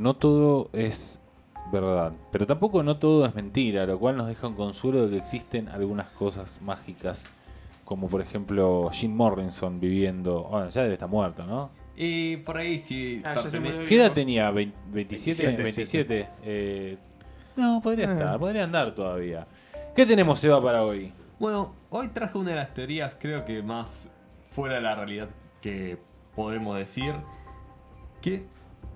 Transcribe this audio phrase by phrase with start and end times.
[0.00, 1.20] no todo es
[1.72, 5.16] verdad, pero tampoco no todo es mentira, lo cual nos deja un consuelo de que
[5.18, 7.28] existen algunas cosas mágicas,
[7.84, 11.70] como por ejemplo Jim Morrison viviendo, bueno, ya debe estar muerto, ¿no?
[11.96, 13.20] Y por ahí sí.
[13.24, 13.36] Ah.
[13.86, 14.50] ¿Qué edad tenía?
[14.50, 14.92] ¿Vein- ¿27?
[14.92, 16.28] 27, 27.
[16.44, 16.96] Eh,
[17.56, 18.12] no, podría Eh.
[18.12, 19.46] estar, podría andar todavía.
[19.94, 21.12] ¿Qué tenemos, Eva, para hoy?
[21.38, 24.08] Bueno, hoy traje una de las teorías, creo que más
[24.54, 25.28] fuera de la realidad
[25.60, 25.98] que
[26.34, 27.14] podemos decir.
[28.22, 28.44] Que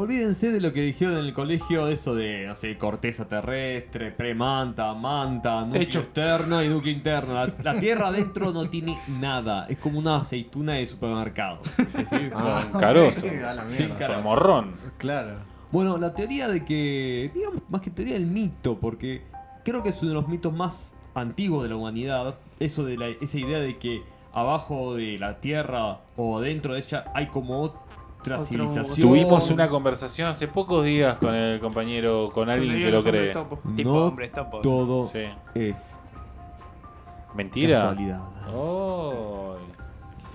[0.00, 4.10] olvídense de lo que dijeron en el colegio, de eso de, no sé, corteza terrestre,
[4.12, 6.00] premanta, manta, núcleo Techo.
[6.00, 7.34] externo y núcleo interno.
[7.34, 11.60] La, la Tierra adentro no tiene nada, es como una aceituna de supermercado.
[11.78, 13.26] Es decir, Ah, con- Carozo.
[13.26, 13.96] ok, a la Sí, mierda.
[13.98, 14.74] cara- Con morrón.
[14.98, 15.36] Claro.
[15.72, 19.22] Bueno, la teoría de que, digamos, más que teoría del mito, porque
[19.64, 23.08] creo que es uno de los mitos más antiguos de la humanidad, eso de la,
[23.08, 27.84] esa idea de que abajo de la Tierra o dentro de ella hay como
[28.34, 29.08] Otro- civilización.
[29.08, 33.30] Tuvimos una conversación hace pocos días con el compañero, con alguien que lo cree.
[33.32, 33.58] topo.
[33.76, 34.60] Tipo No hombres topos.
[34.62, 35.24] todo Sí.
[35.54, 35.96] es
[37.34, 37.80] ¿Mentira?
[37.82, 38.20] casualidad.
[38.54, 39.56] Oh.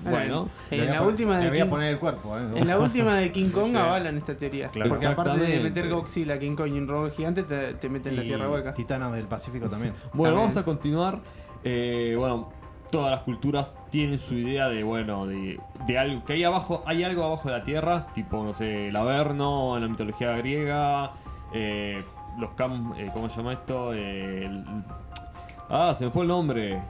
[0.04, 2.42] Bueno, En Le voy la última le de voy a King, poner el cuerpo, ¿eh?
[2.56, 4.70] en la última de King Kong avalan esta teoría.
[4.70, 4.90] Claro.
[4.90, 5.70] Porque aparte de Exactamente.
[5.82, 8.74] meter Godzilla, King Kong y un robot gigante, te, te meten la tierra hueca.
[8.74, 9.94] Titanos del Pacífico también.
[10.14, 10.36] Bueno, También.
[10.38, 11.20] vamos a continuar.
[11.64, 12.50] Eh, bueno,
[12.92, 16.24] todas las culturas tienen su idea de, bueno, de, de algo.
[16.26, 19.84] Que hay abajo, hay algo abajo de la tierra, tipo, no sé, el Averno, en
[19.84, 21.14] la mitología griega,
[21.54, 22.04] eh,
[22.38, 22.94] los cam.
[22.98, 23.94] eh, ¿Cómo se llama esto?
[23.94, 24.66] Eh, el-
[25.70, 26.82] ah, se me fue el nombre.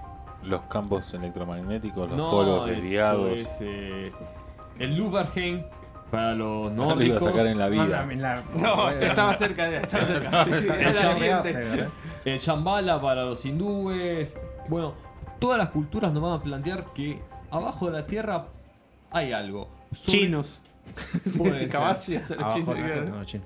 [0.43, 3.31] Los campos electromagnéticos, los no, polos desviados.
[3.37, 4.11] es, eh,
[4.79, 5.65] el Lubergen
[6.09, 7.23] para los No lo iba a nórdicos.
[7.23, 8.05] sacar en la Ah, vida.
[8.07, 9.77] la- la- No, eh, estaba cerca de.
[9.77, 10.43] Estaba cerca.
[10.45, 11.57] Sí, sí.
[11.57, 11.87] ¿eh?
[12.25, 14.37] El Shambhala para los hindúes.
[14.67, 14.93] Bueno,
[15.41, 18.47] todas las culturas nos van a plantear que abajo de la tierra
[19.09, 19.67] hay algo.
[19.91, 20.61] Sobre- Chinos.
[21.37, 21.69] Puede ser.
[22.93, 23.43] tierra, no, chino.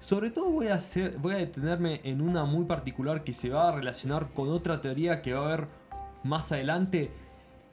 [0.00, 3.68] Sobre todo voy a hacer, voy a detenerme en una muy particular que se va
[3.68, 5.68] a relacionar con otra teoría que va a haber
[6.24, 7.12] más adelante.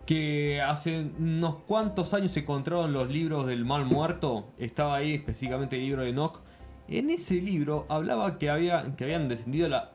[0.05, 4.51] Que hace unos cuantos años se encontraron los libros del mal muerto.
[4.57, 6.39] Estaba ahí específicamente el libro de Enoch.
[6.87, 9.91] En ese libro hablaba que, había, que habían descendido a la,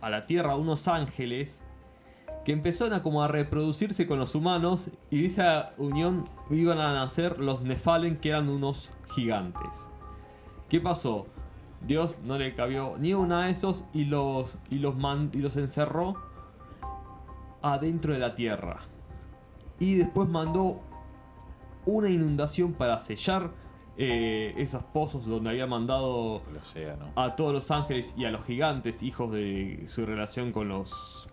[0.00, 1.60] a la tierra unos ángeles
[2.44, 6.92] que empezaron a como a reproducirse con los humanos y de esa unión iban a
[6.92, 9.88] nacer los Nefalen que eran unos gigantes.
[10.68, 11.26] ¿Qué pasó?
[11.86, 15.56] Dios no le cabió ni una de esos y los, y los, man- y los
[15.56, 16.14] encerró
[17.62, 18.80] adentro de la tierra.
[19.78, 20.80] Y después mandó
[21.86, 23.50] una inundación para sellar
[23.96, 26.40] eh, esos pozos donde había mandado
[27.16, 31.28] a todos los ángeles y a los gigantes, hijos de su relación con los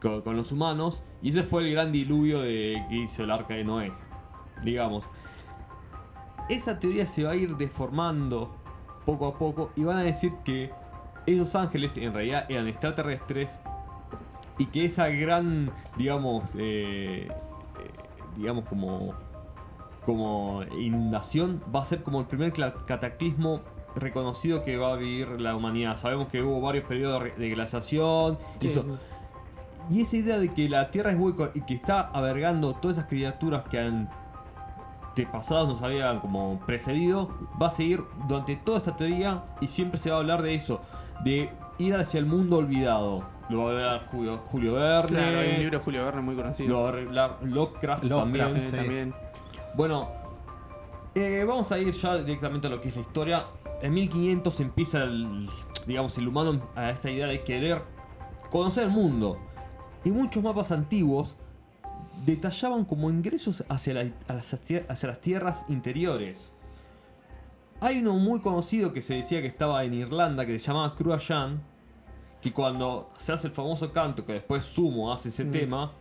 [0.00, 1.04] con, con los humanos.
[1.22, 3.92] Y ese fue el gran diluvio de, que hizo el arca de Noé.
[4.62, 5.04] Digamos.
[6.48, 8.54] Esa teoría se va a ir deformando
[9.04, 10.70] poco a poco y van a decir que
[11.26, 13.60] esos ángeles en realidad eran extraterrestres
[14.58, 17.30] y que esa gran, digamos, eh, eh,
[18.36, 19.14] digamos como
[20.06, 23.60] como inundación va a ser como el primer cataclismo
[23.96, 25.96] reconocido que va a vivir la humanidad.
[25.96, 28.38] Sabemos que hubo varios periodos de glaciación.
[28.60, 28.84] y Sí, eso.
[28.84, 28.90] sí.
[29.88, 33.08] Y esa idea de que la Tierra es hueco y que está albergando todas esas
[33.08, 34.08] criaturas que han
[35.24, 37.30] pasados nos habían como precedido,
[37.60, 40.82] va a seguir durante toda esta teoría y siempre se va a hablar de eso,
[41.24, 43.24] de ir hacia el mundo olvidado.
[43.48, 46.34] Lo va a hablar Julio, Julio Verne, Claro, hay un libro de Julio Verne muy
[46.34, 46.82] lo conocido.
[46.82, 48.60] va a hablar Lovecraft, Lovecraft, también.
[48.60, 48.76] Sí.
[48.76, 49.14] También.
[49.74, 50.08] Bueno,
[51.14, 53.44] eh, vamos a ir ya directamente a lo que es la historia.
[53.80, 55.48] En 1500 empieza el,
[55.86, 57.82] digamos, el humano a esta idea de querer
[58.50, 59.38] conocer el mundo.
[60.06, 61.34] Y muchos mapas antiguos
[62.24, 64.10] detallaban como ingresos hacia, la-
[64.88, 66.52] hacia las tierras interiores.
[67.80, 71.60] Hay uno muy conocido que se decía que estaba en Irlanda que se llamaba Cruachan,
[72.40, 75.92] que cuando se hace el famoso canto que después Sumo hace ese tema,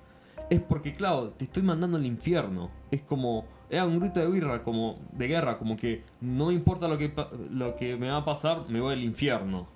[0.49, 2.69] es porque claro, te estoy mandando al infierno.
[2.91, 6.87] Es como era un grito de guerra, como de guerra, como que no me importa
[6.87, 7.11] lo que
[7.49, 9.67] lo que me va a pasar, me voy al infierno.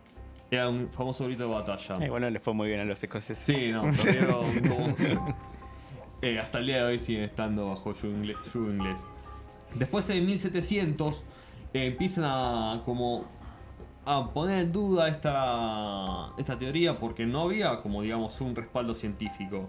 [0.52, 1.98] Era un famoso grito de batalla.
[2.04, 3.38] Eh, bueno, le fue muy bien a los escoceses.
[3.38, 4.96] Sí, no, perdieron como-
[6.22, 9.08] Eh, hasta el día de hoy siguen estando bajo yugo inglés.
[9.76, 11.24] Después en 1700
[11.74, 13.26] eh, empiezan a como
[14.06, 19.68] a poner en duda esta, esta teoría porque no había como digamos un respaldo científico.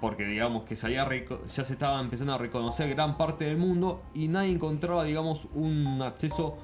[0.00, 3.56] Porque digamos que se había reco- ya se estaba empezando a reconocer gran parte del
[3.56, 6.56] mundo y nadie encontraba digamos un acceso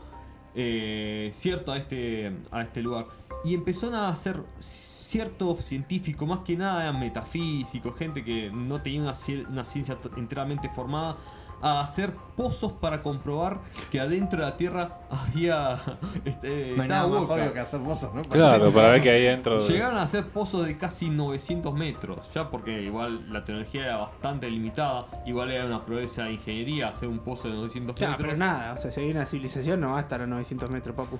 [0.55, 3.07] eh, cierto a este, a este lugar.
[3.45, 9.03] Y empezaron a hacer cierto científico, más que nada eran metafísicos, gente que no tenía
[9.03, 9.15] una,
[9.49, 11.17] una ciencia enteramente formada,
[11.61, 13.59] a hacer pozos para comprobar
[13.91, 15.81] que adentro de la Tierra había.
[16.25, 18.23] Este, No hay estaba nada más obvio que hacer pozos, ¿no?
[18.25, 19.61] Claro, para ver que ahí adentro.
[19.67, 24.49] Llegaron a hacer pozos de casi 900 metros, ya porque igual la tecnología era bastante
[24.51, 28.27] limitada, igual era una proeza de ingeniería hacer un pozo de 900 Ya, metros.
[28.27, 30.95] pero nada, o sea, si hay una civilización no va a estar a 900 metros,
[30.95, 31.19] papu.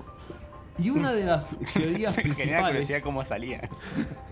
[0.77, 3.69] Y una de las teorías principales cómo salía.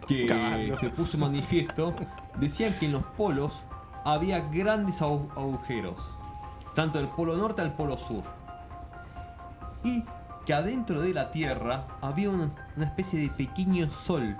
[0.07, 1.93] que se puso manifiesto
[2.37, 3.63] decían que en los polos
[4.05, 6.15] había grandes agu- agujeros,
[6.75, 8.23] tanto del polo norte al polo sur.
[9.83, 10.03] Y
[10.45, 14.37] que adentro de la Tierra había una, una especie de pequeño sol,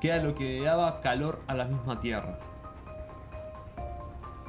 [0.00, 2.38] que era lo que le daba calor a la misma Tierra.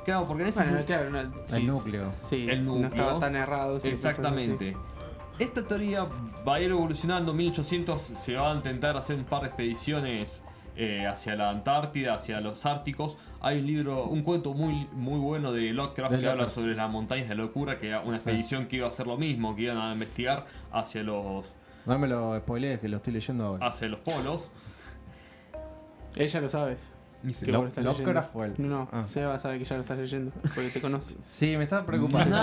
[0.03, 2.11] Claro, porque en ese Bueno, sen- claro, no, sí, núcleo.
[2.21, 2.89] Sí, El no núcleo.
[2.89, 3.79] estaba tan errado.
[3.79, 4.77] sí, cosas Exactamente.
[5.39, 6.07] Esta teoría
[6.47, 7.31] va a ir evolucionando.
[7.31, 10.43] En 1800 se va a intentar hacer un par de expediciones
[10.75, 13.17] eh, hacia la Antártida, hacia los Árticos.
[13.41, 16.89] Hay un libro, un cuento muy, muy bueno de Lovecraft De que habla sobre las
[16.89, 18.15] montañas de locura, que era una Sí.
[18.29, 21.45] expedición que iba a hacer lo mismo, que iban a investigar hacia los,
[21.85, 23.67] No me lo spoilees, que lo estoy leyendo ahora.
[23.67, 24.51] hacia los polos.
[26.15, 26.77] ya lo sabe.
[27.43, 28.53] que Lo- vos lo estás Lovecraft o él.
[28.59, 29.03] No, no, Ah.
[29.03, 31.15] Seba sabe que ya lo estás leyendo, porque te conoce.
[31.23, 32.37] Sí, me estaba preocupando.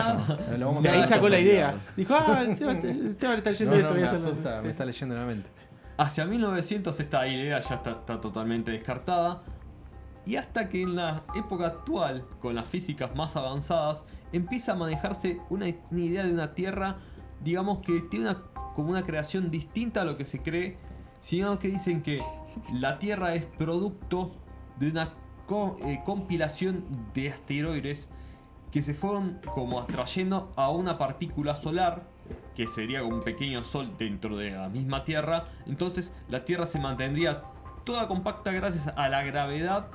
[0.58, 1.76] Lo vamos De a ahí sacó la idea.
[1.96, 3.88] Dijo, ah, Seba, Seba le está leyendo No, esto.
[3.88, 4.30] no, voy me a hacerlo".
[4.30, 5.50] asusta, Sí, me está leyendo en la mente.
[5.98, 9.42] Hacia 1900 esta idea ya está, totalmente descartada.
[10.24, 15.40] Y hasta que en la época actual, con las físicas más avanzadas, empieza a manejarse
[15.50, 16.98] una, una idea de una Tierra,
[17.42, 18.42] digamos que tiene una,
[18.74, 20.78] como una creación distinta a lo que se cree,
[21.20, 22.22] sino que dicen que
[22.72, 24.30] la Tierra es producto
[24.78, 25.12] de una
[25.46, 26.84] co- eh, compilación
[27.14, 28.08] de asteroides
[28.70, 32.08] que se fueron como atrayendo a una partícula solar
[32.54, 35.44] que sería un pequeño sol dentro de la misma Tierra.
[35.66, 37.42] Entonces la Tierra se mantendría
[37.84, 39.88] toda compacta gracias a la gravedad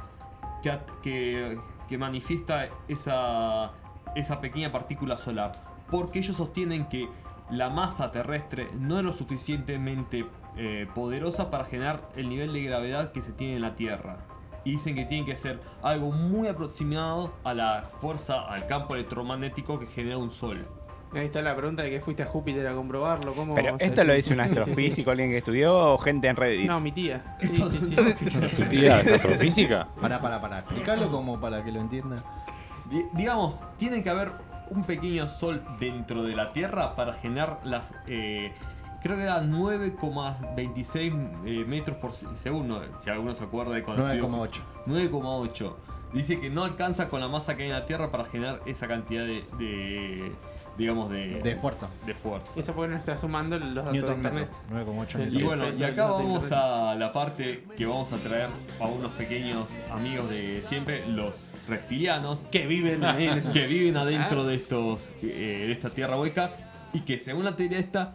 [0.62, 3.72] que, que, que manifiesta esa,
[4.16, 5.52] esa pequeña partícula solar.
[5.90, 7.08] Porque ellos sostienen que
[7.50, 10.26] la masa terrestre no es lo suficientemente
[10.58, 14.18] eh, poderosa para generar el nivel de gravedad que se tiene en la Tierra.
[14.66, 19.80] Y dicen que tiene que ser algo muy aproximado a la fuerza, al campo electromagnético
[19.80, 20.68] que genera un sol.
[21.14, 23.34] Ahí está la pregunta de que fuiste a Júpiter a comprobarlo.
[23.34, 24.60] ¿Cómo Pero esto lo dice un Sí, sí, sí.
[24.60, 26.68] astrofísico, alguien que estudió o gente en Reddit.
[26.68, 27.38] No, mi tía.
[27.40, 27.96] Sí, sí, sí.
[28.58, 29.88] ¿Tu tía es astrofísica?
[30.02, 30.60] Pará, pará, pará.
[30.60, 32.24] Explícalo como para que lo entienda.
[32.90, 34.32] Di- digamos, tiene que haber
[34.70, 37.90] un pequeño sol dentro de la Tierra para generar las.
[38.08, 38.52] eh,
[39.02, 42.84] creo que era 9,26 eh, metros por se- segundo.
[43.00, 44.62] Si alguno se acuerda de cuando estudió- 9,8.
[44.88, 45.74] 9,8.
[46.14, 48.88] Dice que no alcanza con la masa que hay en la Tierra para generar esa
[48.88, 49.44] cantidad de.
[49.58, 50.32] de-
[50.78, 51.90] digamos, de, De fuerza.
[52.06, 52.52] de fuerza.
[52.56, 54.50] Eso porque no está sumando los datos de internet.
[54.70, 54.94] metro.
[54.94, 58.86] 9,8 El- Y bueno, y acá vamos a la parte que vamos a traer a
[58.88, 63.02] unos pequeños amigos de siempre, los reptilianos, Que viven
[63.54, 66.56] que viven adentro de estos eh, de esta tierra hueca
[66.94, 68.14] y que según la teoría esta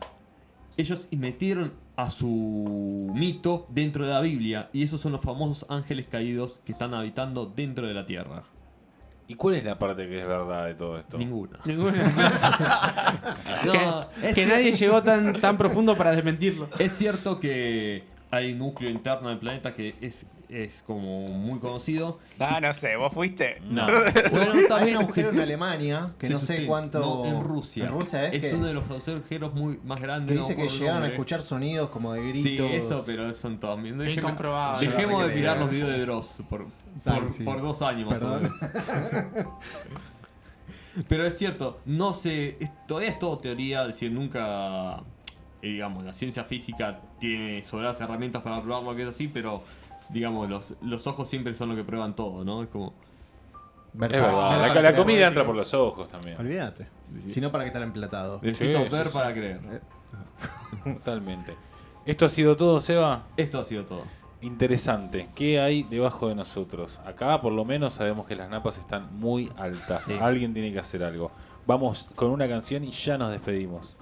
[0.76, 6.06] ellos metieron a su mito dentro de la Biblia y esos son los famosos ángeles
[6.10, 8.44] caídos que están habitando dentro de la tierra.
[9.32, 11.16] ¿Y cuál es la parte que es verdad de todo esto?
[11.16, 11.58] Ninguna.
[11.64, 12.02] Ninguna.
[13.64, 16.68] No, que es que nadie llegó tan, tan profundo para desmentirlo.
[16.78, 22.18] Es cierto que hay un núcleo interno del planeta que es, es como muy conocido.
[22.38, 23.60] Ah, no sé, vos fuiste.
[23.62, 23.86] No.
[23.86, 27.00] Hay Bueno, un también en Alemania, que no sé cuánto.
[27.00, 27.84] No, en Rusia.
[27.86, 30.34] En Rusia es, que, uno de los agujeros muy más grandes.
[30.36, 32.70] que dice que llegaron a escuchar sonidos como de Sí, gritos.
[32.72, 33.98] eso, pero son también.
[33.98, 37.42] Dejemos, dejemos de mirar los videos de Dross por, Sí, por, sí.
[37.44, 38.46] por dos años más Perdón.
[38.46, 39.48] o menos.
[41.08, 44.98] Pero es cierto, no sé, es- todavía es todo teoría, es decir, nunca,
[45.62, 49.62] eh, digamos, la ciencia física tiene sobradas herramientas para probar lo que es así, pero,
[50.12, 52.62] digamos, los, los ojos siempre son lo que prueban todo, ¿no?
[52.62, 52.94] Es como,
[53.94, 54.96] Ver- Es verdad, ver la, para la creer.
[54.96, 56.38] comida entra por los ojos también.
[56.40, 56.86] Olvídate.
[57.26, 58.38] Si no, para que estar emplatado.
[58.42, 59.34] necesito Sí, ver sí, para sí.
[59.34, 59.60] creer.
[60.84, 61.54] Totalmente.
[62.06, 63.24] ¿Esto ha sido todo, Seba?
[63.36, 64.02] Esto ha sido todo.
[64.40, 65.28] Interesante.
[65.36, 67.00] ¿Qué hay debajo de nosotros?
[67.06, 70.02] Acá por lo menos sabemos que las napas están muy altas.
[70.04, 70.16] Sí.
[70.20, 71.30] Alguien tiene que hacer algo.
[71.66, 73.96] Vamos con una canción y ya nos despedimos.